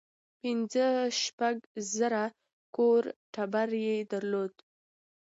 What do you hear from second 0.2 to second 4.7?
پنځه شپږ زره کور ټبر یې درلود.